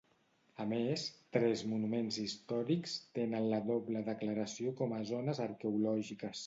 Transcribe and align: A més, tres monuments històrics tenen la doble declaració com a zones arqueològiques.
A 0.63 0.65
més, 0.69 1.03
tres 1.37 1.61
monuments 1.73 2.19
històrics 2.25 2.97
tenen 3.19 3.47
la 3.55 3.63
doble 3.69 4.05
declaració 4.13 4.77
com 4.83 5.01
a 5.01 5.05
zones 5.17 5.49
arqueològiques. 5.51 6.39